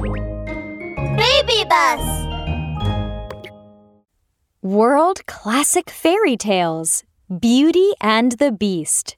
Baby 0.00 1.64
Bus 1.68 2.26
World 4.62 5.26
Classic 5.26 5.90
Fairy 5.90 6.36
Tales 6.36 7.02
Beauty 7.40 7.90
and 8.00 8.32
the 8.32 8.52
Beast. 8.52 9.16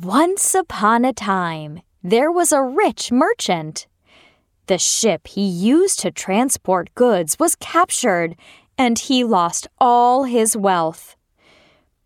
Once 0.00 0.54
upon 0.54 1.04
a 1.04 1.12
time, 1.12 1.80
there 2.04 2.30
was 2.30 2.52
a 2.52 2.62
rich 2.62 3.10
merchant. 3.10 3.88
The 4.66 4.78
ship 4.78 5.26
he 5.26 5.44
used 5.44 5.98
to 6.00 6.12
transport 6.12 6.94
goods 6.94 7.36
was 7.40 7.56
captured, 7.56 8.36
and 8.78 8.96
he 8.96 9.24
lost 9.24 9.66
all 9.78 10.22
his 10.22 10.56
wealth. 10.56 11.16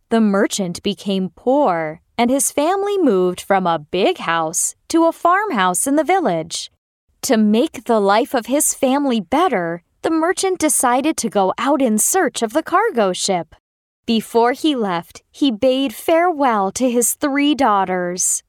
The 0.08 0.22
merchant 0.22 0.82
became 0.82 1.28
poor, 1.36 2.00
and 2.16 2.30
his 2.30 2.50
family 2.50 2.96
moved 2.96 3.42
from 3.42 3.66
a 3.66 3.78
big 3.78 4.16
house 4.18 4.74
to 4.88 5.04
a 5.04 5.12
farmhouse 5.12 5.86
in 5.86 5.96
the 5.96 6.04
village. 6.04 6.70
To 7.24 7.38
make 7.38 7.84
the 7.84 8.00
life 8.00 8.34
of 8.34 8.46
his 8.46 8.74
family 8.74 9.18
better, 9.18 9.82
the 10.02 10.10
merchant 10.10 10.58
decided 10.58 11.16
to 11.16 11.30
go 11.30 11.54
out 11.56 11.80
in 11.80 11.96
search 11.98 12.42
of 12.42 12.52
the 12.52 12.62
cargo 12.62 13.14
ship. 13.14 13.54
Before 14.04 14.52
he 14.52 14.76
left, 14.76 15.22
he 15.32 15.50
bade 15.50 15.94
farewell 15.94 16.70
to 16.72 16.90
his 16.90 17.14
three 17.14 17.54
daughters. 17.54 18.42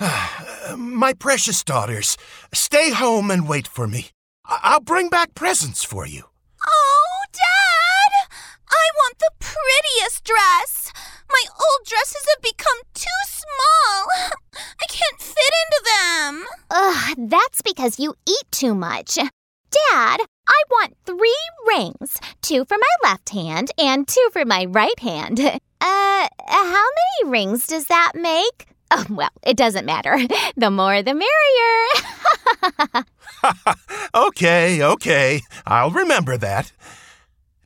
My 0.76 1.12
precious 1.12 1.62
daughters, 1.62 2.16
stay 2.54 2.92
home 2.92 3.30
and 3.30 3.46
wait 3.46 3.68
for 3.68 3.86
me. 3.86 4.08
I- 4.46 4.60
I'll 4.62 4.80
bring 4.80 5.10
back 5.10 5.34
presents 5.34 5.84
for 5.84 6.06
you. 6.06 6.22
Oh, 6.66 7.24
Dad! 7.30 8.30
I 8.70 8.86
want 8.96 9.18
the 9.18 9.32
prettiest 9.38 10.24
dress. 10.24 10.92
My 11.30 11.44
old 11.50 11.86
dresses 11.86 12.26
have 12.30 12.42
become 12.42 12.78
too 12.94 13.20
small. 13.26 14.30
I 14.54 14.86
can't 14.88 15.20
fit 15.20 15.54
into 15.62 15.84
them. 15.84 16.44
Ugh, 16.70 17.13
that's 17.30 17.62
because 17.62 17.98
you 17.98 18.14
eat 18.26 18.44
too 18.50 18.74
much. 18.74 19.16
Dad, 19.16 20.20
I 20.48 20.62
want 20.70 20.96
three 21.04 21.48
rings 21.66 22.20
two 22.42 22.64
for 22.64 22.76
my 22.78 23.08
left 23.08 23.30
hand 23.30 23.70
and 23.78 24.06
two 24.06 24.28
for 24.32 24.44
my 24.44 24.66
right 24.66 24.98
hand. 25.00 25.40
Uh, 25.86 26.28
how 26.48 26.86
many 26.96 27.30
rings 27.30 27.66
does 27.66 27.88
that 27.88 28.12
make? 28.14 28.68
Oh, 28.90 29.04
well, 29.10 29.28
it 29.46 29.54
doesn't 29.54 29.84
matter. 29.84 30.16
The 30.56 30.70
more 30.70 31.02
the 31.02 31.12
merrier. 31.12 33.04
Okay, 34.14 34.82
okay, 34.82 35.42
I'll 35.66 35.90
remember 35.90 36.38
that. 36.38 36.72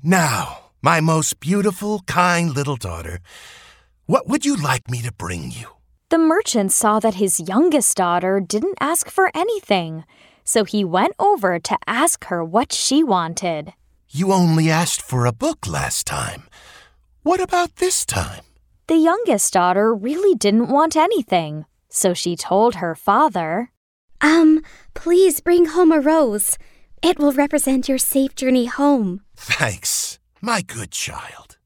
Now, 0.02 0.70
my 0.82 1.00
most 1.00 1.38
beautiful, 1.38 2.00
kind 2.08 2.50
little 2.50 2.76
daughter, 2.76 3.20
what 4.06 4.26
would 4.26 4.44
you 4.44 4.56
like 4.56 4.90
me 4.90 5.00
to 5.02 5.12
bring 5.12 5.52
you? 5.52 5.77
The 6.10 6.18
merchant 6.18 6.72
saw 6.72 7.00
that 7.00 7.16
his 7.16 7.38
youngest 7.38 7.94
daughter 7.94 8.40
didn't 8.40 8.78
ask 8.80 9.10
for 9.10 9.30
anything, 9.34 10.04
so 10.42 10.64
he 10.64 10.82
went 10.82 11.14
over 11.18 11.58
to 11.58 11.76
ask 11.86 12.24
her 12.26 12.42
what 12.42 12.72
she 12.72 13.04
wanted. 13.04 13.74
You 14.08 14.32
only 14.32 14.70
asked 14.70 15.02
for 15.02 15.26
a 15.26 15.32
book 15.32 15.66
last 15.66 16.06
time. 16.06 16.44
What 17.24 17.42
about 17.42 17.76
this 17.76 18.06
time? 18.06 18.42
The 18.86 18.96
youngest 18.96 19.52
daughter 19.52 19.94
really 19.94 20.34
didn't 20.34 20.70
want 20.70 20.96
anything, 20.96 21.66
so 21.90 22.14
she 22.14 22.36
told 22.36 22.76
her 22.76 22.94
father. 22.94 23.70
Um, 24.22 24.62
please 24.94 25.40
bring 25.40 25.66
home 25.66 25.92
a 25.92 26.00
rose. 26.00 26.56
It 27.02 27.18
will 27.18 27.32
represent 27.32 27.86
your 27.86 27.98
safe 27.98 28.34
journey 28.34 28.64
home. 28.64 29.20
Thanks, 29.36 30.18
my 30.40 30.62
good 30.62 30.90
child. 30.90 31.58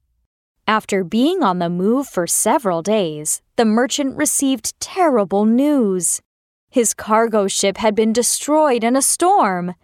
After 0.67 1.05
being 1.05 1.43
on 1.43 1.59
the 1.59 1.69
move 1.69 2.07
for 2.07 2.27
several 2.27 2.81
days, 2.81 3.41
the 3.55 3.65
merchant 3.65 4.17
received 4.17 4.79
terrible 4.79 5.45
news. 5.45 6.21
His 6.69 6.93
cargo 6.93 7.47
ship 7.47 7.77
had 7.77 7.93
been 7.93 8.13
destroyed 8.13 8.83
in 8.83 8.95
a 8.95 9.01
storm. 9.01 9.75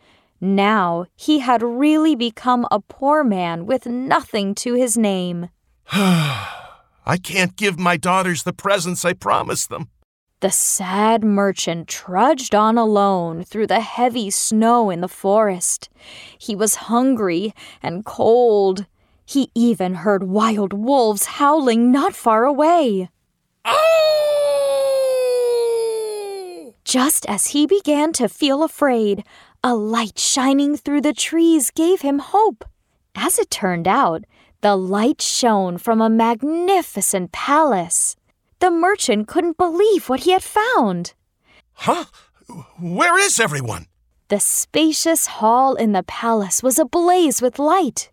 Now 0.42 1.06
he 1.16 1.40
had 1.40 1.62
really 1.62 2.16
become 2.16 2.66
a 2.72 2.80
poor 2.80 3.24
man 3.24 3.66
with 3.66 3.86
nothing 3.86 4.56
to 4.56 4.74
his 4.74 4.98
name. 4.98 5.50
I 5.92 7.18
can't 7.22 7.56
give 7.56 7.78
my 7.78 7.98
daughters 7.98 8.44
the 8.44 8.54
presents 8.54 9.06
I 9.06 9.14
promised 9.14 9.70
them. 9.70 9.90
The 10.42 10.52
sad 10.52 11.24
merchant 11.24 11.90
trudged 11.90 12.56
on 12.56 12.78
alone 12.78 13.44
through 13.44 13.68
the 13.68 13.82
heavy 13.82 14.30
snow 14.30 14.90
in 14.90 15.02
the 15.02 15.10
forest. 15.10 15.90
He 16.38 16.56
was 16.56 16.76
hungry 16.76 17.54
and 17.84 18.06
cold. 18.06 18.86
He 19.26 19.52
even 19.54 19.96
heard 19.96 20.24
wild 20.24 20.72
wolves 20.72 21.26
howling 21.26 21.92
not 21.92 22.16
far 22.16 22.46
away. 22.46 23.10
Oh! 23.66 25.10
Just 26.84 27.26
as 27.28 27.48
he 27.48 27.68
began 27.68 28.14
to 28.14 28.28
feel 28.28 28.64
afraid, 28.64 29.24
a 29.64 29.76
light 29.76 30.18
shining 30.18 30.76
through 30.76 31.02
the 31.02 31.14
trees 31.14 31.70
gave 31.70 32.02
him 32.02 32.20
hope. 32.20 32.66
As 33.16 33.38
it 33.38 33.52
turned 33.52 33.88
out, 33.88 34.24
the 34.62 34.76
light 34.76 35.22
shone 35.22 35.78
from 35.78 36.02
a 36.02 36.10
magnificent 36.10 37.32
palace. 37.32 38.16
The 38.60 38.72
merchant 38.72 39.28
couldn't 39.28 39.58
believe 39.58 40.10
what 40.10 40.22
he 40.22 40.32
had 40.32 40.42
found. 40.42 41.14
Huh? 41.74 42.06
Where 42.80 43.20
is 43.20 43.40
everyone? 43.40 43.86
The 44.30 44.40
spacious 44.40 45.28
hall 45.28 45.76
in 45.76 45.92
the 45.92 46.04
palace 46.04 46.64
was 46.64 46.80
ablaze 46.80 47.42
with 47.42 47.60
light. 47.60 48.10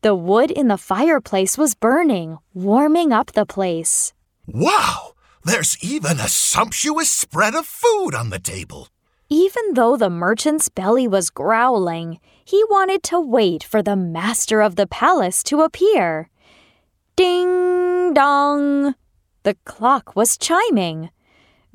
The 0.00 0.14
wood 0.14 0.50
in 0.50 0.68
the 0.68 0.78
fireplace 0.78 1.58
was 1.58 1.74
burning, 1.74 2.38
warming 2.54 3.12
up 3.12 3.32
the 3.32 3.44
place. 3.44 4.13
Wow! 4.46 5.14
There's 5.44 5.76
even 5.82 6.20
a 6.20 6.28
sumptuous 6.28 7.10
spread 7.10 7.54
of 7.54 7.66
food 7.66 8.14
on 8.14 8.30
the 8.30 8.38
table. 8.38 8.88
Even 9.28 9.74
though 9.74 9.96
the 9.96 10.10
merchant's 10.10 10.68
belly 10.68 11.08
was 11.08 11.30
growling, 11.30 12.20
he 12.44 12.62
wanted 12.70 13.02
to 13.04 13.20
wait 13.20 13.64
for 13.64 13.82
the 13.82 13.96
master 13.96 14.60
of 14.60 14.76
the 14.76 14.86
palace 14.86 15.42
to 15.44 15.62
appear. 15.62 16.28
Ding 17.16 18.12
dong! 18.12 18.94
The 19.42 19.56
clock 19.64 20.14
was 20.14 20.36
chiming. 20.36 21.10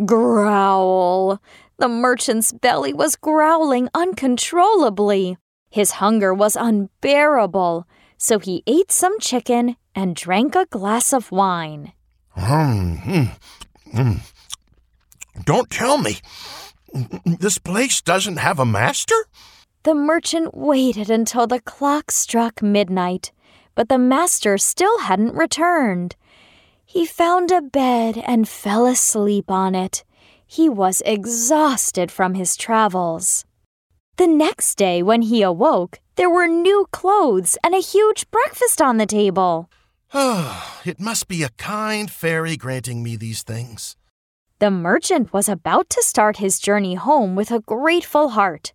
Growl! 0.05 1.41
The 1.77 1.89
merchant's 1.89 2.51
belly 2.51 2.93
was 2.93 3.15
growling 3.15 3.89
uncontrollably. 3.93 5.37
His 5.69 5.91
hunger 5.91 6.33
was 6.33 6.55
unbearable, 6.55 7.87
so 8.17 8.39
he 8.39 8.63
ate 8.67 8.91
some 8.91 9.19
chicken 9.19 9.75
and 9.95 10.15
drank 10.15 10.55
a 10.55 10.65
glass 10.65 11.13
of 11.13 11.31
wine. 11.31 11.93
Mm, 12.39 13.01
mm, 13.03 13.31
mm. 13.93 14.19
Don't 15.45 15.69
tell 15.69 15.97
me. 15.97 16.17
This 17.25 17.57
place 17.57 18.01
doesn't 18.01 18.37
have 18.37 18.59
a 18.59 18.65
master? 18.65 19.15
The 19.83 19.93
merchant 19.93 20.55
waited 20.55 21.09
until 21.09 21.47
the 21.47 21.59
clock 21.59 22.11
struck 22.11 22.61
midnight, 22.61 23.31
but 23.75 23.89
the 23.89 23.97
master 23.97 24.57
still 24.57 24.99
hadn't 24.99 25.35
returned. 25.35 26.15
He 26.85 27.05
found 27.05 27.51
a 27.51 27.61
bed 27.61 28.17
and 28.17 28.49
fell 28.49 28.85
asleep 28.85 29.51
on 29.51 29.75
it. 29.75 30.03
He 30.45 30.67
was 30.67 31.03
exhausted 31.05 32.11
from 32.11 32.33
his 32.33 32.57
travels. 32.57 33.45
The 34.17 34.27
next 34.27 34.75
day, 34.75 35.03
when 35.03 35.21
he 35.21 35.43
awoke, 35.43 35.99
there 36.15 36.29
were 36.29 36.47
new 36.47 36.87
clothes 36.91 37.57
and 37.63 37.75
a 37.75 37.79
huge 37.79 38.29
breakfast 38.31 38.81
on 38.81 38.97
the 38.97 39.05
table. 39.05 39.69
Oh, 40.13 40.81
it 40.85 40.99
must 40.99 41.27
be 41.27 41.43
a 41.43 41.49
kind 41.57 42.09
fairy 42.09 42.57
granting 42.57 43.03
me 43.03 43.15
these 43.15 43.43
things. 43.43 43.95
The 44.59 44.71
merchant 44.71 45.31
was 45.31 45.47
about 45.47 45.89
to 45.91 46.03
start 46.03 46.37
his 46.37 46.59
journey 46.59 46.95
home 46.95 47.35
with 47.35 47.51
a 47.51 47.61
grateful 47.61 48.29
heart. 48.29 48.73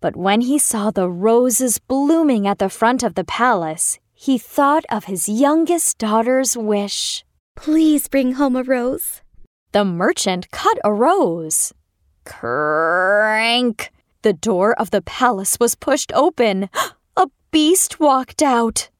But 0.00 0.16
when 0.16 0.42
he 0.42 0.58
saw 0.58 0.90
the 0.90 1.08
roses 1.08 1.78
blooming 1.78 2.46
at 2.46 2.58
the 2.58 2.68
front 2.68 3.02
of 3.02 3.14
the 3.14 3.24
palace, 3.24 3.98
he 4.12 4.36
thought 4.36 4.84
of 4.90 5.04
his 5.04 5.28
youngest 5.28 5.96
daughter's 5.96 6.56
wish. 6.56 7.24
Please 7.56 8.06
bring 8.08 8.32
home 8.32 8.54
a 8.54 8.62
rose. 8.62 9.22
The 9.72 9.84
merchant 9.84 10.50
cut 10.50 10.78
a 10.84 10.92
rose. 10.92 11.72
Crank! 12.24 13.90
The 14.22 14.32
door 14.32 14.74
of 14.78 14.90
the 14.90 15.02
palace 15.02 15.58
was 15.58 15.74
pushed 15.74 16.12
open. 16.14 16.68
A 17.16 17.28
beast 17.50 18.00
walked 18.00 18.42
out. 18.42 18.90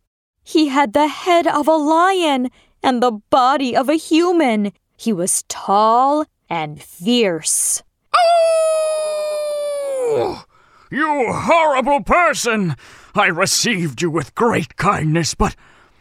He 0.45 0.69
had 0.69 0.93
the 0.93 1.09
head 1.09 1.47
of 1.47 1.67
a 1.67 1.75
lion 1.75 2.51
and 2.83 3.03
the 3.03 3.13
body 3.31 3.75
of 3.75 3.89
a 3.89 3.95
human. 3.95 4.73
He 4.97 5.13
was 5.13 5.45
tall 5.49 6.27
and 6.49 6.81
fierce. 6.81 7.83
Oh! 8.15 10.45
You 10.91 11.33
horrible 11.33 12.05
person! 12.05 12.77
I 13.15 13.27
received 13.27 14.03
you 14.03 14.11
with 14.11 14.35
great 14.35 14.77
kindness, 14.77 15.35
but. 15.35 15.57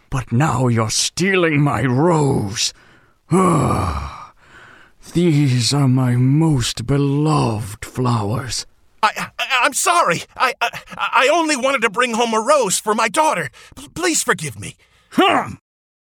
but 0.09 0.31
now 0.31 0.67
you're 0.67 0.91
stealing 0.91 1.61
my 1.61 1.83
rose. 1.83 2.73
Ah, 3.31 4.33
these 5.13 5.73
are 5.73 5.87
my 5.87 6.15
most 6.15 6.85
beloved 6.85 7.85
flowers. 7.85 8.65
I, 9.01 9.11
I 9.17 9.29
I'm 9.63 9.73
sorry. 9.73 10.23
I, 10.35 10.53
I 10.59 10.69
I 10.97 11.29
only 11.31 11.55
wanted 11.55 11.81
to 11.83 11.89
bring 11.89 12.13
home 12.15 12.33
a 12.33 12.41
rose 12.41 12.79
for 12.79 12.93
my 12.93 13.07
daughter. 13.07 13.49
P- 13.77 13.87
please 13.95 14.21
forgive 14.21 14.59
me. 14.59 14.75
Huh! 15.11 15.51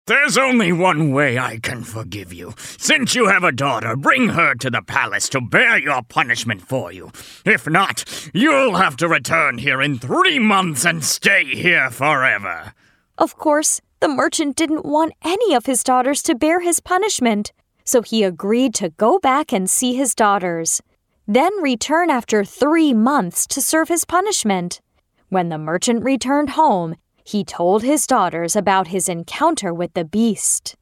There's 0.06 0.38
only 0.38 0.72
one 0.72 1.12
way 1.12 1.40
I 1.40 1.58
can 1.58 1.84
forgive 1.84 2.32
you. 2.32 2.54
Since 2.78 3.16
you 3.16 3.28
have 3.28 3.44
a 3.44 3.52
daughter, 3.52 3.96
bring 3.96 4.30
her 4.30 4.54
to 4.56 4.70
the 4.70 4.84
palace 4.84 5.28
to 5.30 5.42
bear 5.42 5.78
your 5.80 6.04
punishment 6.04 6.62
for 6.62 6.92
you. 6.92 7.12
If 7.46 7.68
not, 7.68 8.06
you'll 8.32 8.76
have 8.76 8.96
to 8.98 9.08
return 9.10 9.58
here 9.58 9.82
in 9.82 9.98
three 9.98 10.38
months 10.40 10.86
and 10.86 11.04
stay 11.04 11.44
here 11.44 11.90
forever. 11.90 12.74
Of 13.18 13.38
course, 13.38 13.82
the 14.00 14.08
merchant 14.08 14.56
didn't 14.56 14.86
want 14.86 15.14
any 15.24 15.56
of 15.56 15.66
his 15.66 15.84
daughters 15.84 16.22
to 16.24 16.36
bear 16.36 16.60
his 16.62 16.80
punishment, 16.80 17.52
so 17.84 18.04
he 18.04 18.24
agreed 18.24 18.76
to 18.76 18.92
go 18.92 19.18
back 19.18 19.52
and 19.52 19.68
see 19.68 19.96
his 19.96 20.14
daughters, 20.14 20.80
then 21.28 21.52
return 21.62 22.10
after 22.10 22.46
three 22.46 22.94
months 22.94 23.46
to 23.48 23.62
serve 23.62 23.90
his 23.90 24.06
punishment. 24.06 24.82
When 25.30 25.50
the 25.50 25.58
merchant 25.58 26.04
returned 26.04 26.52
home, 26.52 26.96
he 27.24 27.44
told 27.44 27.84
his 27.84 28.08
daughters 28.08 28.56
about 28.56 28.88
his 28.88 29.10
encounter 29.10 29.74
with 29.74 29.94
the 29.94 30.06
beast. 30.06 30.78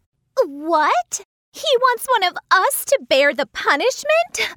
What? 0.45 1.25
He 1.51 1.77
wants 1.79 2.05
one 2.07 2.23
of 2.23 2.37
us 2.51 2.85
to 2.85 2.99
bear 3.09 3.33
the 3.33 3.47
punishment? 3.47 4.53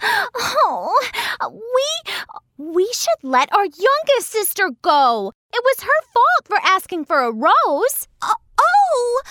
Oh, 0.61 0.93
we 1.41 2.13
we 2.57 2.93
should 2.93 3.23
let 3.23 3.55
our 3.55 3.65
youngest 3.65 4.31
sister 4.31 4.71
go. 4.83 5.33
It 5.55 5.63
was 5.65 5.81
her 5.83 6.03
fault 6.13 6.45
for 6.45 6.59
asking 6.63 7.05
for 7.05 7.21
a 7.21 7.33
rose. 7.33 8.09
Uh, 8.21 8.35
oh, 8.59 9.23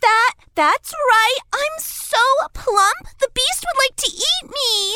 that 0.00 0.34
that's 0.54 0.92
right. 0.92 1.38
I'm 1.52 1.78
so 1.78 2.18
plump. 2.54 3.08
The 3.18 3.28
beast 3.34 3.66
would 3.66 3.82
like 3.84 3.96
to 3.96 4.10
eat 4.12 4.50
me. 4.50 4.94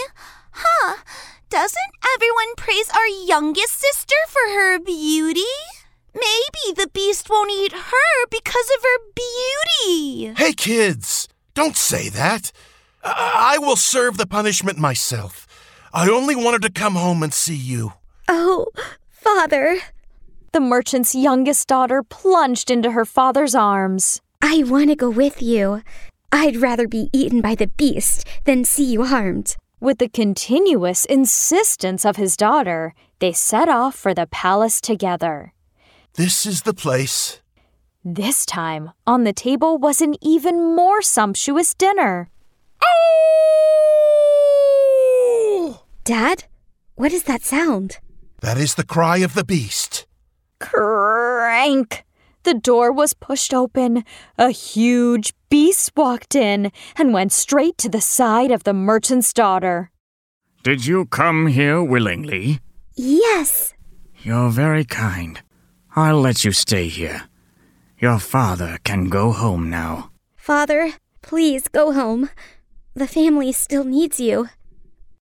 Huh. 1.60 1.64
Doesn't 1.64 2.14
everyone 2.14 2.54
praise 2.56 2.88
our 2.88 3.06
youngest 3.06 3.78
sister 3.78 4.16
for 4.28 4.54
her 4.54 4.78
beauty? 4.78 5.42
Maybe 6.14 6.74
the 6.74 6.88
beast 6.90 7.28
won't 7.28 7.50
eat 7.50 7.72
her 7.72 8.26
because 8.30 8.70
of 8.76 8.82
her 8.82 8.98
beauty. 9.14 10.32
Hey, 10.38 10.54
kids, 10.54 11.28
don't 11.52 11.76
say 11.76 12.08
that. 12.08 12.50
I, 13.04 13.56
I 13.56 13.58
will 13.58 13.76
serve 13.76 14.16
the 14.16 14.26
punishment 14.26 14.78
myself. 14.78 15.46
I 15.92 16.08
only 16.08 16.34
wanted 16.34 16.62
to 16.62 16.70
come 16.70 16.94
home 16.94 17.22
and 17.22 17.34
see 17.34 17.56
you. 17.56 17.92
Oh, 18.26 18.68
Father. 19.10 19.80
The 20.52 20.60
merchant's 20.60 21.14
youngest 21.14 21.68
daughter 21.68 22.02
plunged 22.02 22.70
into 22.70 22.92
her 22.92 23.04
father's 23.04 23.54
arms. 23.54 24.22
I 24.40 24.62
want 24.62 24.88
to 24.88 24.96
go 24.96 25.10
with 25.10 25.42
you. 25.42 25.82
I'd 26.32 26.56
rather 26.56 26.88
be 26.88 27.10
eaten 27.12 27.42
by 27.42 27.54
the 27.54 27.66
beast 27.66 28.26
than 28.46 28.64
see 28.64 28.84
you 28.84 29.04
harmed. 29.04 29.56
With 29.82 29.96
the 29.96 30.08
continuous 30.10 31.06
insistence 31.06 32.04
of 32.04 32.16
his 32.16 32.36
daughter, 32.36 32.92
they 33.18 33.32
set 33.32 33.66
off 33.66 33.94
for 33.94 34.12
the 34.12 34.26
palace 34.26 34.78
together. 34.78 35.54
This 36.16 36.44
is 36.44 36.62
the 36.62 36.74
place. 36.74 37.40
This 38.04 38.44
time, 38.44 38.90
on 39.06 39.24
the 39.24 39.32
table 39.32 39.78
was 39.78 40.02
an 40.02 40.16
even 40.20 40.76
more 40.76 41.00
sumptuous 41.00 41.72
dinner. 41.72 42.28
Oh! 42.82 42.90
Dad, 46.04 46.44
what 46.96 47.14
is 47.14 47.22
that 47.22 47.40
sound? 47.40 48.00
That 48.42 48.58
is 48.58 48.74
the 48.74 48.84
cry 48.84 49.16
of 49.18 49.32
the 49.32 49.44
beast. 49.44 50.06
Crank! 50.58 52.04
The 52.42 52.54
door 52.54 52.90
was 52.90 53.12
pushed 53.12 53.52
open. 53.52 54.04
A 54.38 54.50
huge 54.50 55.34
beast 55.50 55.92
walked 55.96 56.34
in 56.34 56.72
and 56.96 57.12
went 57.12 57.32
straight 57.32 57.76
to 57.78 57.88
the 57.88 58.00
side 58.00 58.50
of 58.50 58.64
the 58.64 58.72
merchant's 58.72 59.32
daughter. 59.32 59.90
Did 60.62 60.86
you 60.86 61.06
come 61.06 61.48
here 61.48 61.82
willingly? 61.82 62.60
Yes. 62.94 63.74
You're 64.22 64.50
very 64.50 64.84
kind. 64.84 65.40
I'll 65.96 66.20
let 66.20 66.44
you 66.44 66.52
stay 66.52 66.88
here. 66.88 67.22
Your 67.98 68.18
father 68.18 68.78
can 68.84 69.08
go 69.08 69.32
home 69.32 69.68
now. 69.68 70.10
Father, 70.36 70.94
please 71.22 71.68
go 71.68 71.92
home. 71.92 72.30
The 72.94 73.06
family 73.06 73.52
still 73.52 73.84
needs 73.84 74.18
you. 74.18 74.48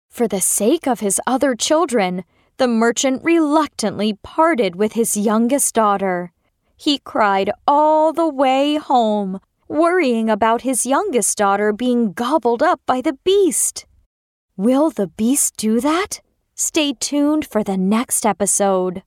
For 0.09 0.29
the 0.29 0.41
sake 0.41 0.87
of 0.87 1.01
his 1.01 1.21
other 1.27 1.55
children, 1.55 2.25
the 2.57 2.69
merchant 2.69 3.23
reluctantly 3.25 4.19
parted 4.23 4.77
with 4.77 4.93
his 4.93 5.17
youngest 5.17 5.75
daughter. 5.75 6.31
He 6.77 6.99
cried 6.99 7.51
all 7.67 8.13
the 8.13 8.29
way 8.29 8.77
home, 8.77 9.41
worrying 9.69 10.29
about 10.29 10.63
his 10.63 10.87
youngest 10.87 11.39
daughter 11.39 11.73
being 11.73 12.13
gobbled 12.13 12.63
up 12.63 12.81
by 12.87 13.01
the 13.01 13.19
beast. 13.25 13.87
Will 14.57 14.91
the 14.91 15.09
beast 15.09 15.57
do 15.57 15.81
that? 15.81 16.21
Stay 16.55 16.93
tuned 16.93 17.47
for 17.47 17.65
the 17.65 17.77
next 17.77 18.25
episode. 18.25 19.03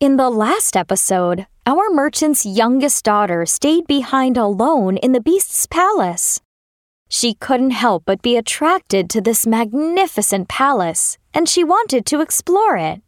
In 0.00 0.16
the 0.16 0.30
last 0.30 0.76
episode, 0.76 1.46
our 1.66 1.90
merchant's 1.90 2.46
youngest 2.46 3.04
daughter 3.04 3.44
stayed 3.46 3.86
behind 3.86 4.36
alone 4.36 4.96
in 4.96 5.12
the 5.12 5.20
beast's 5.20 5.66
palace. 5.66 6.40
She 7.08 7.34
couldn't 7.34 7.70
help 7.70 8.04
but 8.04 8.22
be 8.22 8.36
attracted 8.36 9.08
to 9.10 9.20
this 9.20 9.46
magnificent 9.46 10.48
palace, 10.48 11.18
and 11.32 11.48
she 11.48 11.64
wanted 11.64 12.04
to 12.06 12.20
explore 12.20 12.76
it. 12.76 13.00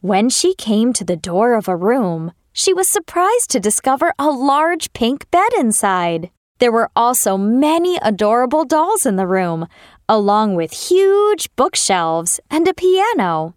When 0.00 0.28
she 0.30 0.54
came 0.54 0.92
to 0.92 1.04
the 1.04 1.16
door 1.16 1.54
of 1.54 1.66
a 1.66 1.76
room, 1.76 2.32
she 2.58 2.74
was 2.74 2.88
surprised 2.88 3.48
to 3.50 3.60
discover 3.60 4.12
a 4.18 4.28
large 4.28 4.92
pink 4.92 5.30
bed 5.30 5.52
inside. 5.56 6.28
There 6.58 6.72
were 6.72 6.90
also 6.96 7.36
many 7.36 8.00
adorable 8.02 8.64
dolls 8.64 9.06
in 9.06 9.14
the 9.14 9.28
room, 9.28 9.68
along 10.08 10.56
with 10.56 10.88
huge 10.88 11.48
bookshelves 11.54 12.40
and 12.50 12.66
a 12.66 12.74
piano. 12.74 13.54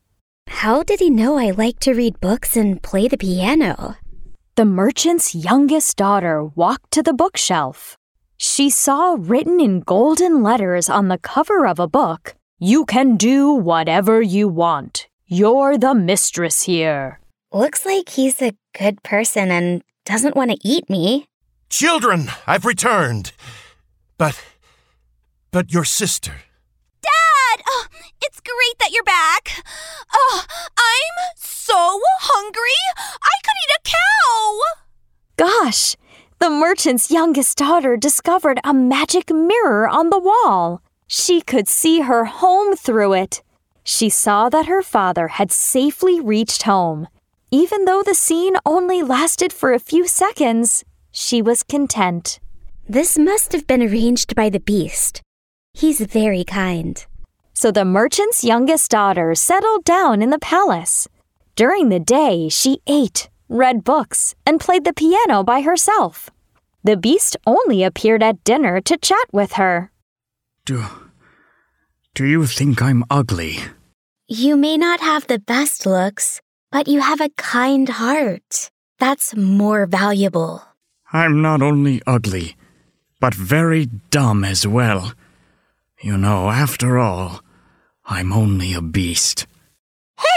How 0.47 0.83
did 0.83 0.99
he 0.99 1.09
know 1.09 1.39
I 1.39 1.49
like 1.49 1.79
to 1.79 1.95
read 1.95 2.19
books 2.19 2.55
and 2.55 2.79
play 2.83 3.07
the 3.07 3.17
piano? 3.17 3.97
The 4.53 4.65
merchant's 4.65 5.33
youngest 5.33 5.97
daughter 5.97 6.43
walked 6.43 6.91
to 6.91 7.01
the 7.01 7.13
bookshelf. 7.13 7.97
She 8.37 8.69
saw 8.69 9.17
written 9.17 9.59
in 9.59 9.79
golden 9.79 10.43
letters 10.43 10.89
on 10.89 11.07
the 11.07 11.17
cover 11.17 11.65
of 11.65 11.79
a 11.79 11.87
book 11.87 12.35
You 12.59 12.85
can 12.85 13.17
do 13.17 13.51
whatever 13.51 14.21
you 14.21 14.47
want. 14.47 15.07
You're 15.25 15.79
the 15.79 15.95
mistress 15.95 16.61
here. 16.63 17.19
Looks 17.51 17.85
like 17.85 18.07
he's 18.09 18.39
a 18.41 18.53
good 18.77 19.03
person 19.03 19.51
and 19.51 19.83
doesn't 20.05 20.35
want 20.35 20.51
to 20.51 20.57
eat 20.63 20.89
me. 20.89 21.27
Children, 21.69 22.29
I've 22.47 22.65
returned. 22.65 23.31
But. 24.17 24.41
But 25.51 25.71
your 25.71 25.85
sister. 25.85 26.33
Dad! 27.01 27.63
Oh, 27.67 27.85
it's 28.21 28.39
great 28.39 28.79
that 28.79 28.91
you're 28.91 29.03
back. 29.03 29.63
Oh, 30.13 30.43
I'm 30.77 31.35
so 31.35 31.99
hungry. 32.19 32.81
I 32.97 33.35
could 33.43 33.55
eat 33.63 33.77
a 33.77 33.89
cow. 33.89 34.61
Gosh, 35.37 35.95
the 36.39 36.49
merchant's 36.49 37.11
youngest 37.11 37.57
daughter 37.57 37.97
discovered 37.97 38.59
a 38.63 38.73
magic 38.73 39.29
mirror 39.29 39.87
on 39.87 40.09
the 40.09 40.19
wall. 40.19 40.81
She 41.07 41.41
could 41.41 41.67
see 41.67 42.01
her 42.01 42.25
home 42.25 42.75
through 42.75 43.13
it. 43.13 43.43
She 43.83 44.09
saw 44.09 44.49
that 44.49 44.67
her 44.67 44.81
father 44.81 45.27
had 45.29 45.51
safely 45.51 46.19
reached 46.19 46.63
home. 46.63 47.07
Even 47.53 47.83
though 47.83 48.01
the 48.01 48.15
scene 48.15 48.55
only 48.65 49.03
lasted 49.03 49.51
for 49.51 49.73
a 49.73 49.79
few 49.79 50.07
seconds, 50.07 50.85
she 51.11 51.41
was 51.41 51.63
content. 51.63 52.39
This 52.87 53.17
must 53.17 53.51
have 53.51 53.67
been 53.67 53.81
arranged 53.81 54.35
by 54.35 54.49
the 54.49 54.61
beast. 54.61 55.21
He's 55.73 55.99
very 55.99 56.45
kind. 56.45 57.05
So 57.51 57.69
the 57.69 57.83
merchant's 57.83 58.45
youngest 58.45 58.89
daughter 58.89 59.35
settled 59.35 59.83
down 59.83 60.21
in 60.21 60.29
the 60.29 60.39
palace. 60.39 61.09
During 61.57 61.89
the 61.89 61.99
day, 61.99 62.47
she 62.47 62.79
ate, 62.87 63.29
read 63.49 63.83
books, 63.83 64.33
and 64.45 64.59
played 64.59 64.85
the 64.85 64.93
piano 64.93 65.43
by 65.43 65.59
herself. 65.59 66.29
The 66.85 66.95
beast 66.95 67.35
only 67.45 67.83
appeared 67.83 68.23
at 68.23 68.45
dinner 68.45 68.79
to 68.79 68.97
chat 68.97 69.27
with 69.33 69.53
her. 69.53 69.91
Do. 70.65 70.85
Do 72.15 72.25
you 72.25 72.45
think 72.47 72.81
I'm 72.81 73.03
ugly? 73.09 73.59
You 74.29 74.55
may 74.55 74.77
not 74.77 75.01
have 75.01 75.27
the 75.27 75.39
best 75.39 75.85
looks, 75.85 76.41
but 76.71 76.87
you 76.87 77.01
have 77.01 77.21
a 77.21 77.29
kind 77.37 77.87
heart. 77.89 78.71
That's 78.99 79.35
more 79.35 79.85
valuable. 79.85 80.63
I'm 81.13 81.41
not 81.41 81.61
only 81.61 82.01
ugly, 82.07 82.55
but 83.19 83.33
very 83.33 83.87
dumb 84.09 84.43
as 84.43 84.65
well. 84.65 85.13
You 85.99 86.17
know, 86.17 86.49
after 86.49 86.97
all, 86.97 87.41
I'm 88.05 88.33
only 88.33 88.73
a 88.73 88.81
beast. 88.81 89.45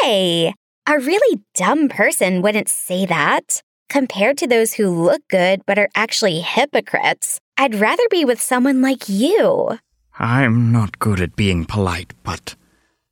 Hey, 0.03 0.53
a 0.87 0.99
really 0.99 1.41
dumb 1.55 1.89
person 1.89 2.43
wouldn't 2.43 2.69
say 2.69 3.07
that. 3.07 3.63
Compared 3.89 4.37
to 4.39 4.47
those 4.47 4.75
who 4.75 4.89
look 4.91 5.23
good 5.29 5.63
but 5.67 5.79
are 5.79 5.89
actually 5.95 6.41
hypocrites, 6.41 7.39
I'd 7.57 7.77
rather 7.77 8.03
be 8.11 8.25
with 8.25 8.41
someone 8.41 8.83
like 8.83 9.09
you. 9.09 9.79
I'm 10.19 10.73
not 10.73 10.99
good 10.99 11.21
at 11.21 11.37
being 11.37 11.65
polite, 11.65 12.13
but 12.23 12.57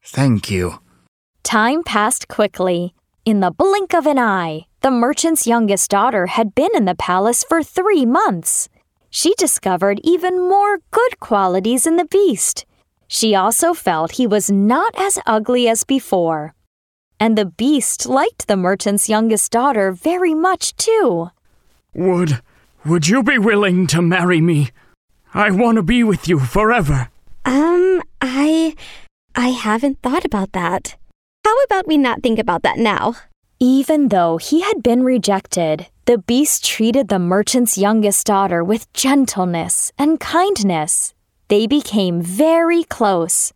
thank 0.05 0.51
you. 0.51 0.81
Time 1.43 1.83
passed 1.83 2.29
quickly. 2.29 2.95
In 3.25 3.39
the 3.39 3.53
blink 3.53 3.95
of 3.95 4.07
an 4.07 4.19
eye, 4.19 4.67
the 4.81 4.91
merchant's 4.91 5.47
youngest 5.47 5.89
daughter 5.91 6.27
had 6.27 6.57
been 6.57 6.71
in 6.75 6.87
the 6.87 6.97
palace 6.97 7.45
for 7.49 7.63
three 7.63 8.05
months. 8.05 8.69
She 9.11 9.33
discovered 9.39 10.01
even 10.03 10.49
more 10.49 10.79
good 10.91 11.21
qualities 11.21 11.87
in 11.87 11.95
the 11.95 12.05
beast. 12.05 12.67
She 13.07 13.33
also 13.33 13.75
felt 13.75 14.13
he 14.13 14.27
was 14.27 14.51
not 14.51 14.93
as 14.99 15.21
ugly 15.25 15.69
as 15.69 15.85
before. 15.85 16.55
And 17.21 17.39
the 17.39 17.45
beast 17.45 18.07
liked 18.07 18.49
the 18.49 18.57
merchant's 18.57 19.09
youngest 19.09 19.53
daughter 19.53 19.93
very 19.93 20.35
much, 20.35 20.75
too. 20.77 21.31
Would 21.95 22.41
would 22.85 23.07
you 23.07 23.23
be 23.23 23.39
willing 23.39 23.87
to 23.89 24.03
marry 24.03 24.41
me? 24.41 24.71
I 25.33 25.53
want 25.53 25.77
to 25.77 25.85
be 25.85 26.03
with 26.03 26.27
you 26.27 26.41
forever. 26.41 27.09
Um, 27.45 28.03
I. 28.21 28.75
I 29.37 29.49
haven't 29.49 30.03
thought 30.03 30.25
about 30.25 30.53
that. 30.53 30.97
How 31.45 31.63
about 31.65 31.87
we 31.87 31.99
not 31.99 32.23
think 32.23 32.39
about 32.39 32.63
that 32.63 32.79
now? 32.79 33.17
Even 33.59 34.09
though 34.09 34.37
he 34.37 34.63
had 34.63 34.83
been 34.83 35.03
rejected, 35.03 35.87
the 36.07 36.19
beast 36.19 36.65
treated 36.65 37.09
the 37.09 37.19
merchant's 37.19 37.77
youngest 37.77 38.27
daughter 38.27 38.65
with 38.65 38.93
gentleness 38.93 39.93
and 39.99 40.19
kindness. 40.21 41.15
They 41.49 41.67
became 41.67 42.23
very 42.23 42.85
close, 42.85 43.53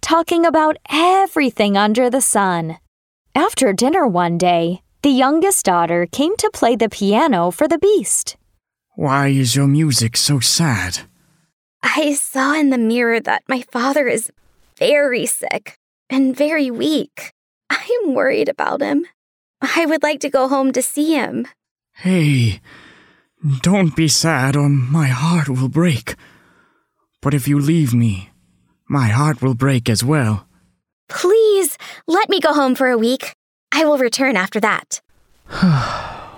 talking 0.00 0.44
about 0.44 0.76
everything 0.90 1.76
under 1.76 2.10
the 2.10 2.20
sun. 2.20 2.78
After 3.34 3.72
dinner 3.72 4.06
one 4.06 4.38
day, 4.38 4.82
the 5.02 5.10
youngest 5.10 5.64
daughter 5.64 6.06
came 6.10 6.36
to 6.36 6.50
play 6.52 6.74
the 6.74 6.88
piano 6.88 7.50
for 7.50 7.68
the 7.68 7.78
beast. 7.78 8.36
Why 8.94 9.28
is 9.28 9.54
your 9.54 9.68
music 9.68 10.16
so 10.16 10.40
sad? 10.40 11.00
I 11.82 12.14
saw 12.14 12.54
in 12.54 12.70
the 12.70 12.78
mirror 12.78 13.20
that 13.20 13.42
my 13.46 13.62
father 13.70 14.08
is 14.08 14.32
very 14.78 15.26
sick 15.26 15.78
and 16.10 16.36
very 16.36 16.70
weak. 16.70 17.32
I 17.70 17.98
am 18.04 18.14
worried 18.14 18.48
about 18.48 18.80
him. 18.80 19.06
I 19.60 19.86
would 19.86 20.02
like 20.02 20.20
to 20.20 20.30
go 20.30 20.48
home 20.48 20.72
to 20.72 20.82
see 20.82 21.14
him. 21.14 21.46
Hey, 21.94 22.60
don't 23.62 23.96
be 23.96 24.08
sad 24.08 24.56
or 24.56 24.68
my 24.68 25.06
heart 25.08 25.48
will 25.48 25.68
break. 25.68 26.14
But 27.22 27.34
if 27.34 27.48
you 27.48 27.58
leave 27.58 27.92
me, 27.94 28.30
my 28.88 29.08
heart 29.08 29.42
will 29.42 29.54
break 29.54 29.88
as 29.88 30.04
well. 30.04 30.46
Please 31.08 31.76
let 32.06 32.28
me 32.28 32.40
go 32.40 32.52
home 32.52 32.74
for 32.74 32.88
a 32.88 32.98
week. 32.98 33.34
I 33.72 33.84
will 33.84 33.98
return 33.98 34.36
after 34.36 34.60
that. 34.60 35.00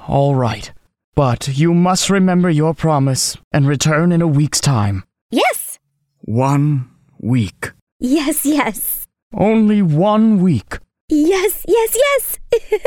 All 0.08 0.34
right. 0.34 0.72
But 1.14 1.48
you 1.48 1.74
must 1.74 2.08
remember 2.10 2.48
your 2.48 2.74
promise 2.74 3.36
and 3.52 3.66
return 3.66 4.12
in 4.12 4.22
a 4.22 4.26
week's 4.28 4.60
time. 4.60 5.04
Yes, 5.30 5.78
One 6.20 6.88
week. 7.18 7.72
yes, 7.98 8.46
yes. 8.46 9.04
Only 9.34 9.82
one 9.82 10.40
week. 10.42 10.78
Yes, 11.08 11.64
yes, 11.68 11.96
yes. 11.96 12.38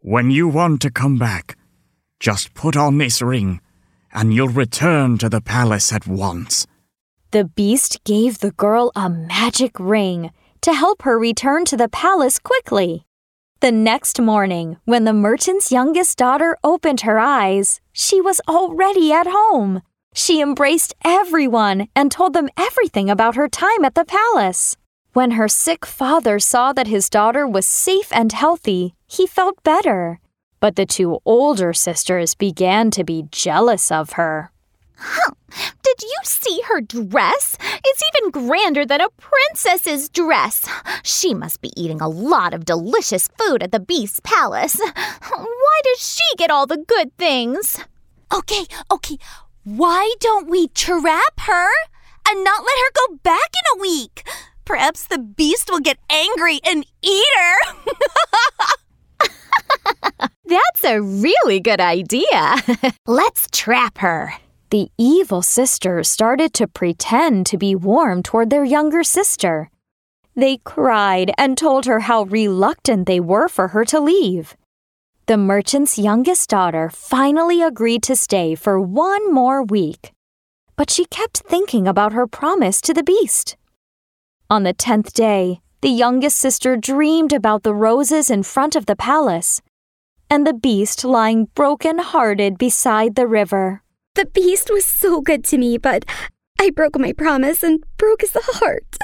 When 0.00 0.30
you 0.30 0.46
want 0.46 0.82
to 0.82 0.90
come 0.90 1.18
back, 1.18 1.56
just 2.20 2.54
put 2.54 2.76
on 2.76 2.98
this 2.98 3.20
ring 3.20 3.60
and 4.12 4.32
you'll 4.32 4.48
return 4.48 5.18
to 5.18 5.28
the 5.28 5.40
palace 5.40 5.92
at 5.92 6.06
once. 6.06 6.66
The 7.32 7.44
beast 7.44 8.04
gave 8.04 8.38
the 8.38 8.52
girl 8.52 8.92
a 8.94 9.10
magic 9.10 9.80
ring 9.80 10.30
to 10.60 10.72
help 10.72 11.02
her 11.02 11.18
return 11.18 11.64
to 11.66 11.76
the 11.76 11.88
palace 11.88 12.38
quickly. 12.38 13.04
The 13.60 13.72
next 13.72 14.20
morning, 14.20 14.76
when 14.84 15.04
the 15.04 15.12
merchant's 15.12 15.72
youngest 15.72 16.18
daughter 16.18 16.56
opened 16.62 17.00
her 17.00 17.18
eyes, 17.18 17.80
she 17.92 18.20
was 18.20 18.40
already 18.46 19.12
at 19.12 19.26
home. 19.26 19.82
She 20.14 20.40
embraced 20.40 20.94
everyone 21.04 21.88
and 21.96 22.12
told 22.12 22.32
them 22.32 22.48
everything 22.56 23.10
about 23.10 23.34
her 23.34 23.48
time 23.48 23.84
at 23.84 23.94
the 23.94 24.04
palace. 24.04 24.76
When 25.16 25.30
her 25.30 25.48
sick 25.48 25.86
father 25.86 26.38
saw 26.38 26.74
that 26.74 26.88
his 26.88 27.08
daughter 27.08 27.48
was 27.48 27.64
safe 27.64 28.12
and 28.12 28.30
healthy, 28.30 28.92
he 29.06 29.26
felt 29.26 29.62
better. 29.62 30.20
But 30.60 30.76
the 30.76 30.84
two 30.84 31.20
older 31.24 31.72
sisters 31.72 32.34
began 32.34 32.90
to 32.90 33.02
be 33.02 33.24
jealous 33.32 33.90
of 33.90 34.12
her. 34.20 34.50
Did 35.82 36.02
you 36.02 36.18
see 36.22 36.60
her 36.68 36.82
dress? 36.82 37.56
It's 37.82 38.02
even 38.12 38.30
grander 38.30 38.84
than 38.84 39.00
a 39.00 39.08
princess's 39.08 40.10
dress. 40.10 40.68
She 41.02 41.32
must 41.32 41.62
be 41.62 41.72
eating 41.80 42.02
a 42.02 42.10
lot 42.10 42.52
of 42.52 42.66
delicious 42.66 43.26
food 43.38 43.62
at 43.62 43.72
the 43.72 43.80
Beast's 43.80 44.20
Palace. 44.22 44.78
Why 44.78 45.80
does 45.82 46.06
she 46.06 46.36
get 46.36 46.50
all 46.50 46.66
the 46.66 46.84
good 46.86 47.16
things? 47.16 47.80
Okay, 48.30 48.66
okay. 48.90 49.16
Why 49.64 50.12
don't 50.20 50.50
we 50.50 50.68
trap 50.68 51.40
her 51.40 51.70
and 52.28 52.44
not 52.44 52.64
let 52.64 52.78
her 52.84 52.92
go 52.92 53.16
back 53.22 53.48
in 53.54 53.78
a 53.78 53.80
week? 53.80 54.22
Perhaps 54.66 55.06
the 55.06 55.18
beast 55.18 55.70
will 55.70 55.80
get 55.80 55.98
angry 56.10 56.60
and 56.64 56.84
eat 57.00 57.32
her. 57.38 57.56
That's 60.44 60.84
a 60.84 61.00
really 61.00 61.60
good 61.60 61.80
idea. 61.80 62.56
Let's 63.06 63.48
trap 63.52 63.98
her. 63.98 64.34
The 64.70 64.90
evil 64.98 65.42
sisters 65.42 66.10
started 66.10 66.52
to 66.54 66.66
pretend 66.66 67.46
to 67.46 67.56
be 67.56 67.76
warm 67.76 68.24
toward 68.24 68.50
their 68.50 68.64
younger 68.64 69.04
sister. 69.04 69.70
They 70.34 70.58
cried 70.58 71.30
and 71.38 71.56
told 71.56 71.86
her 71.86 72.00
how 72.00 72.24
reluctant 72.24 73.06
they 73.06 73.20
were 73.20 73.48
for 73.48 73.68
her 73.68 73.84
to 73.86 74.00
leave. 74.00 74.56
The 75.26 75.36
merchant's 75.36 75.96
youngest 75.96 76.50
daughter 76.50 76.90
finally 76.90 77.62
agreed 77.62 78.02
to 78.04 78.16
stay 78.16 78.56
for 78.56 78.80
one 78.80 79.32
more 79.32 79.62
week, 79.62 80.12
but 80.76 80.90
she 80.90 81.04
kept 81.04 81.38
thinking 81.38 81.86
about 81.86 82.12
her 82.12 82.26
promise 82.26 82.80
to 82.82 82.92
the 82.92 83.04
beast. 83.04 83.56
On 84.48 84.62
the 84.62 84.72
tenth 84.72 85.12
day, 85.12 85.60
the 85.80 85.88
youngest 85.88 86.38
sister 86.38 86.76
dreamed 86.76 87.32
about 87.32 87.64
the 87.64 87.74
roses 87.74 88.30
in 88.30 88.44
front 88.44 88.76
of 88.76 88.86
the 88.86 88.94
palace 88.94 89.60
and 90.30 90.46
the 90.46 90.54
beast 90.54 91.04
lying 91.04 91.46
broken 91.54 91.98
hearted 91.98 92.56
beside 92.56 93.14
the 93.16 93.26
river. 93.26 93.82
the 94.14 94.26
beast 94.26 94.70
was 94.70 94.84
so 94.84 95.20
good 95.20 95.44
to 95.44 95.58
me, 95.58 95.76
but 95.76 96.04
I 96.60 96.70
broke 96.70 96.98
my 96.98 97.12
promise 97.12 97.62
and 97.62 97.84
broke 97.98 98.20
his 98.22 98.34
heart. 98.34 98.96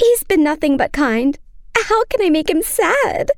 He's 0.00 0.24
been 0.24 0.42
nothing 0.42 0.76
but 0.76 0.92
kind. 0.92 1.38
How 1.76 2.04
can 2.04 2.22
I 2.24 2.30
make 2.30 2.48
him 2.48 2.62
sad? 2.62 3.30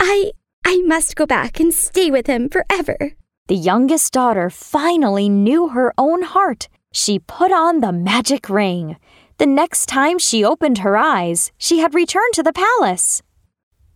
I 0.00 0.32
I 0.64 0.82
must 0.82 1.16
go 1.16 1.26
back 1.26 1.60
and 1.60 1.72
stay 1.72 2.10
with 2.10 2.26
him 2.26 2.48
forever. 2.48 3.12
The 3.46 3.56
youngest 3.56 4.12
daughter 4.12 4.50
finally 4.50 5.28
knew 5.28 5.68
her 5.68 5.94
own 5.96 6.22
heart. 6.22 6.68
She 6.92 7.18
put 7.20 7.52
on 7.52 7.80
the 7.80 7.92
magic 7.92 8.50
ring. 8.50 8.96
The 9.40 9.46
next 9.46 9.86
time 9.86 10.18
she 10.18 10.44
opened 10.44 10.84
her 10.84 10.98
eyes, 10.98 11.50
she 11.56 11.78
had 11.78 11.94
returned 11.94 12.34
to 12.34 12.42
the 12.42 12.52
palace. 12.52 13.22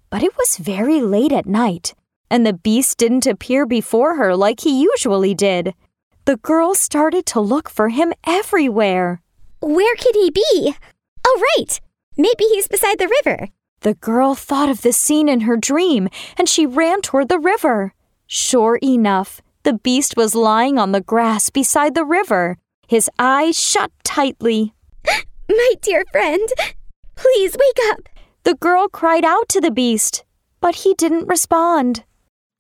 But 0.09 0.23
it 0.23 0.35
was 0.39 0.57
very 0.57 1.03
late 1.03 1.33
at 1.33 1.45
night, 1.45 1.93
and 2.31 2.47
the 2.47 2.55
beast 2.55 2.97
didn't 2.97 3.27
appear 3.27 3.67
before 3.67 4.15
her 4.15 4.35
like 4.35 4.61
he 4.61 4.81
usually 4.81 5.35
did. 5.35 5.75
The 6.25 6.39
girl 6.39 6.75
started 6.75 7.27
to 7.27 7.43
look 7.43 7.69
for 7.69 7.91
him 7.91 8.15
everywhere. 8.27 9.21
Where 9.61 9.95
could 9.97 10.15
he 10.15 10.31
be? 10.31 10.77
Oh, 11.27 11.43
right. 11.59 11.79
Maybe 12.17 12.45
he's 12.45 12.67
beside 12.67 12.99
the 12.99 13.13
river. 13.23 13.51
The 13.81 13.97
girl 13.97 14.35
thought 14.35 14.71
of 14.71 14.81
the 14.81 14.95
scene 14.95 15.29
in 15.29 15.41
her 15.41 15.59
dream 15.59 16.09
and 16.39 16.49
she 16.49 16.65
ran 16.65 17.03
toward 17.03 17.29
the 17.29 17.39
river. 17.39 17.93
Sure 18.27 18.79
enough, 18.83 19.43
the 19.63 19.75
beast 19.75 20.17
was 20.17 20.35
lying 20.35 20.79
on 20.79 20.93
the 20.93 21.03
grass 21.03 21.51
beside 21.51 21.95
the 21.95 22.07
river, 22.07 22.57
his 22.89 23.11
eyes 23.19 23.61
shut 23.61 23.91
tightly. 24.05 24.73
My 25.49 25.73
dear 25.83 26.05
friend, 26.11 26.49
please 27.17 27.57
wake 27.59 27.91
up. 27.91 28.09
The 28.45 28.55
girl 28.55 28.89
cried 28.89 29.25
out 29.25 29.49
to 29.51 29.61
the 29.61 29.71
beast, 29.71 30.25
but 30.61 30.77
he 30.77 30.95
didn't 30.95 31.29
respond. 31.29 32.05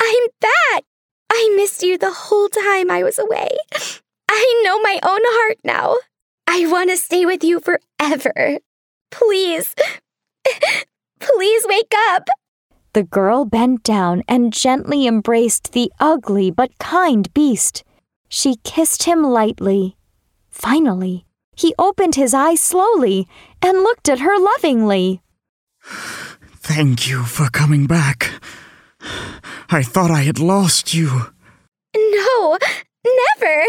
I'm 0.00 0.26
back. 0.40 0.84
I 1.30 1.52
missed 1.56 1.82
you 1.82 1.98
the 1.98 2.12
whole 2.12 2.48
time 2.48 2.90
I 2.90 3.02
was 3.02 3.18
away. 3.18 3.50
I 4.28 4.62
know 4.64 4.80
my 4.80 4.98
own 5.02 5.20
heart 5.22 5.58
now. 5.64 5.96
I 6.46 6.66
want 6.66 6.90
to 6.90 6.96
stay 6.96 7.24
with 7.26 7.42
you 7.42 7.60
forever. 7.60 8.58
Please, 9.10 9.74
please 11.20 11.66
wake 11.68 11.92
up. 12.10 12.28
The 12.92 13.02
girl 13.02 13.44
bent 13.44 13.82
down 13.82 14.22
and 14.28 14.52
gently 14.52 15.06
embraced 15.06 15.72
the 15.72 15.90
ugly 15.98 16.50
but 16.50 16.78
kind 16.78 17.32
beast. 17.34 17.82
She 18.28 18.56
kissed 18.62 19.04
him 19.04 19.22
lightly. 19.22 19.96
Finally, 20.50 21.26
he 21.56 21.74
opened 21.78 22.14
his 22.14 22.34
eyes 22.34 22.60
slowly 22.60 23.26
and 23.62 23.78
looked 23.78 24.08
at 24.08 24.20
her 24.20 24.38
lovingly. 24.38 25.20
Thank 25.82 27.08
you 27.08 27.24
for 27.24 27.48
coming 27.50 27.86
back. 27.86 28.30
I 29.70 29.82
thought 29.82 30.10
I 30.10 30.22
had 30.22 30.38
lost 30.38 30.94
you. 30.94 31.32
No, 31.96 32.58
never. 33.04 33.64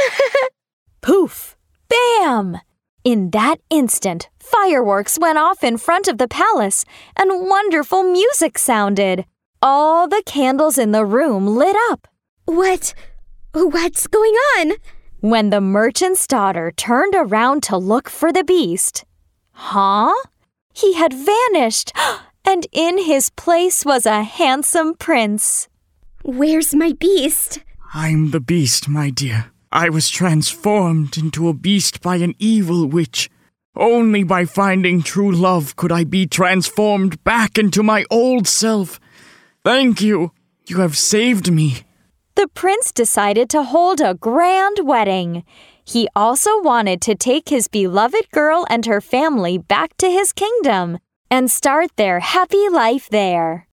Poof! 1.00 1.56
Bam! 1.88 2.58
In 3.04 3.30
that 3.30 3.56
instant, 3.70 4.28
fireworks 4.38 5.18
went 5.18 5.38
off 5.38 5.64
in 5.64 5.76
front 5.76 6.06
of 6.08 6.18
the 6.18 6.28
palace 6.28 6.84
and 7.16 7.48
wonderful 7.48 8.04
music 8.04 8.58
sounded. 8.58 9.24
All 9.60 10.08
the 10.08 10.22
candles 10.24 10.78
in 10.78 10.92
the 10.92 11.04
room 11.04 11.46
lit 11.46 11.76
up. 11.90 12.06
What? 12.44 12.94
What's 13.52 14.06
going 14.06 14.34
on? 14.58 14.72
When 15.22 15.50
the 15.50 15.60
merchant's 15.60 16.26
daughter 16.26 16.72
turned 16.72 17.14
around 17.14 17.62
to 17.68 17.76
look 17.76 18.10
for 18.10 18.32
the 18.32 18.42
beast, 18.42 19.04
huh? 19.52 20.12
He 20.74 20.94
had 20.94 21.12
vanished, 21.14 21.92
and 22.44 22.66
in 22.72 22.98
his 22.98 23.30
place 23.30 23.84
was 23.84 24.04
a 24.04 24.24
handsome 24.24 24.94
prince. 24.94 25.68
Where's 26.24 26.74
my 26.74 26.94
beast? 26.94 27.60
I'm 27.94 28.32
the 28.32 28.40
beast, 28.40 28.88
my 28.88 29.10
dear. 29.10 29.52
I 29.70 29.90
was 29.90 30.10
transformed 30.10 31.16
into 31.16 31.46
a 31.46 31.54
beast 31.54 32.02
by 32.02 32.16
an 32.16 32.34
evil 32.40 32.88
witch. 32.88 33.30
Only 33.76 34.24
by 34.24 34.44
finding 34.44 35.04
true 35.04 35.30
love 35.30 35.76
could 35.76 35.92
I 35.92 36.02
be 36.02 36.26
transformed 36.26 37.22
back 37.22 37.58
into 37.58 37.84
my 37.84 38.04
old 38.10 38.48
self. 38.48 38.98
Thank 39.64 40.02
you. 40.02 40.32
You 40.66 40.80
have 40.80 40.98
saved 40.98 41.52
me. 41.52 41.84
The 42.34 42.48
prince 42.48 42.92
decided 42.92 43.48
to 43.50 43.62
hold 43.62 44.00
a 44.00 44.14
grand 44.14 44.80
wedding. 44.82 45.44
He 45.84 46.08
also 46.14 46.60
wanted 46.62 47.00
to 47.02 47.14
take 47.14 47.48
his 47.48 47.68
beloved 47.68 48.30
girl 48.30 48.66
and 48.70 48.86
her 48.86 49.00
family 49.00 49.58
back 49.58 49.96
to 49.98 50.10
his 50.10 50.32
kingdom 50.32 50.98
and 51.30 51.50
start 51.50 51.96
their 51.96 52.20
happy 52.20 52.68
life 52.68 53.08
there. 53.08 53.66